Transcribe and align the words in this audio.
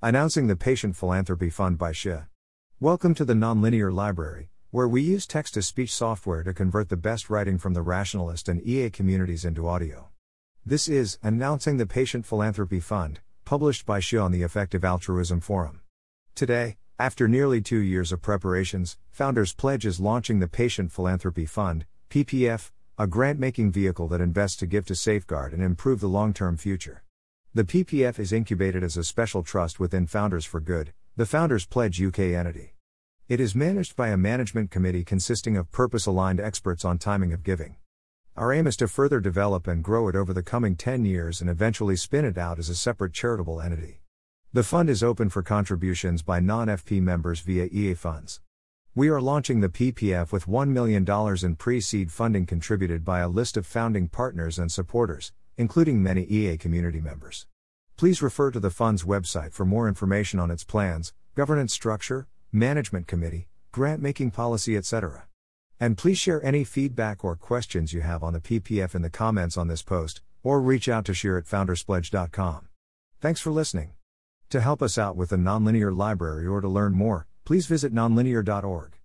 Announcing 0.00 0.46
the 0.46 0.54
Patient 0.54 0.94
Philanthropy 0.94 1.50
Fund 1.50 1.76
by 1.76 1.90
SjirH. 1.90 2.28
Welcome 2.78 3.16
to 3.16 3.24
the 3.24 3.34
Nonlinear 3.34 3.92
Library, 3.92 4.48
where 4.70 4.86
we 4.86 5.02
use 5.02 5.26
text 5.26 5.54
to 5.54 5.62
speech 5.62 5.92
software 5.92 6.44
to 6.44 6.54
convert 6.54 6.88
the 6.88 6.96
best 6.96 7.28
writing 7.28 7.58
from 7.58 7.74
the 7.74 7.82
rationalist 7.82 8.48
and 8.48 8.64
EA 8.64 8.90
communities 8.90 9.44
into 9.44 9.66
audio. 9.66 10.10
This 10.64 10.86
is 10.86 11.18
Announcing 11.20 11.78
the 11.78 11.86
Patient 11.86 12.24
Philanthropy 12.24 12.78
Fund, 12.78 13.18
published 13.44 13.86
by 13.86 13.98
SjirH 13.98 14.22
on 14.26 14.30
the 14.30 14.44
Effective 14.44 14.84
Altruism 14.84 15.40
Forum. 15.40 15.80
Today, 16.36 16.76
after 17.00 17.26
nearly 17.26 17.60
two 17.60 17.80
years 17.80 18.12
of 18.12 18.22
preparations, 18.22 18.98
Founders 19.10 19.52
Pledge 19.52 19.84
is 19.84 19.98
launching 19.98 20.38
the 20.38 20.46
Patient 20.46 20.92
Philanthropy 20.92 21.44
Fund, 21.44 21.86
PPF, 22.08 22.70
a 22.98 23.08
grant 23.08 23.40
making 23.40 23.72
vehicle 23.72 24.06
that 24.06 24.20
invests 24.20 24.58
to 24.58 24.66
give 24.68 24.86
to 24.86 24.94
safeguard 24.94 25.52
and 25.52 25.60
improve 25.60 25.98
the 25.98 26.06
long 26.06 26.32
term 26.32 26.56
future. 26.56 27.02
The 27.54 27.64
PPF 27.64 28.18
is 28.18 28.30
incubated 28.30 28.84
as 28.84 28.98
a 28.98 29.02
special 29.02 29.42
trust 29.42 29.80
within 29.80 30.06
Founders 30.06 30.44
for 30.44 30.60
Good, 30.60 30.92
the 31.16 31.24
Founders 31.24 31.64
Pledge 31.64 32.00
UK 32.00 32.18
entity. 32.18 32.74
It 33.26 33.40
is 33.40 33.54
managed 33.54 33.96
by 33.96 34.08
a 34.08 34.18
management 34.18 34.70
committee 34.70 35.02
consisting 35.02 35.56
of 35.56 35.72
purpose 35.72 36.04
aligned 36.04 36.40
experts 36.40 36.84
on 36.84 36.98
timing 36.98 37.32
of 37.32 37.42
giving. 37.42 37.76
Our 38.36 38.52
aim 38.52 38.66
is 38.66 38.76
to 38.76 38.86
further 38.86 39.18
develop 39.18 39.66
and 39.66 39.82
grow 39.82 40.08
it 40.08 40.14
over 40.14 40.34
the 40.34 40.42
coming 40.42 40.76
10 40.76 41.06
years 41.06 41.40
and 41.40 41.48
eventually 41.48 41.96
spin 41.96 42.26
it 42.26 42.36
out 42.36 42.58
as 42.58 42.68
a 42.68 42.74
separate 42.74 43.14
charitable 43.14 43.62
entity. 43.62 44.02
The 44.52 44.62
fund 44.62 44.90
is 44.90 45.02
open 45.02 45.30
for 45.30 45.42
contributions 45.42 46.20
by 46.20 46.40
non 46.40 46.68
FP 46.68 47.00
members 47.00 47.40
via 47.40 47.64
EA 47.72 47.94
funds. 47.94 48.42
We 48.94 49.08
are 49.08 49.22
launching 49.22 49.60
the 49.60 49.70
PPF 49.70 50.32
with 50.32 50.44
$1 50.46 50.68
million 50.68 51.06
in 51.42 51.56
pre 51.56 51.80
seed 51.80 52.12
funding 52.12 52.44
contributed 52.44 53.06
by 53.06 53.20
a 53.20 53.28
list 53.28 53.56
of 53.56 53.64
founding 53.64 54.08
partners 54.08 54.58
and 54.58 54.70
supporters, 54.70 55.32
including 55.58 56.02
many 56.02 56.22
EA 56.22 56.56
community 56.56 57.00
members. 57.00 57.46
Please 57.98 58.22
refer 58.22 58.50
to 58.50 58.60
the 58.60 58.70
fund's 58.70 59.02
website 59.02 59.52
for 59.52 59.66
more 59.66 59.88
information 59.88 60.40
on 60.40 60.50
its 60.50 60.64
plans, 60.64 61.12
governance 61.34 61.74
structure, 61.74 62.28
management 62.52 63.06
committee, 63.06 63.48
grant 63.72 64.00
making 64.00 64.30
policy, 64.30 64.76
etc. 64.76 65.26
And 65.80 65.98
please 65.98 66.18
sjir 66.18 66.40
any 66.42 66.64
feedback 66.64 67.24
or 67.24 67.36
questions 67.36 67.92
you 67.92 68.00
have 68.00 68.22
on 68.22 68.32
the 68.32 68.40
PPF 68.40 68.94
in 68.94 69.02
the 69.02 69.10
comments 69.10 69.56
on 69.56 69.68
this 69.68 69.82
post, 69.82 70.22
or 70.42 70.60
reach 70.60 70.88
out 70.88 71.04
to 71.06 71.14
share 71.14 71.36
at 71.36 71.44
founderspledge.com. 71.44 72.68
Thanks 73.20 73.40
for 73.40 73.50
listening. 73.50 73.92
To 74.50 74.60
help 74.60 74.80
us 74.80 74.96
out 74.96 75.16
with 75.16 75.30
the 75.30 75.36
Nonlinear 75.36 75.94
Library 75.94 76.46
or 76.46 76.60
to 76.60 76.68
learn 76.68 76.94
more, 76.94 77.26
please 77.44 77.66
visit 77.66 77.92
nonlinear.org. 77.92 78.97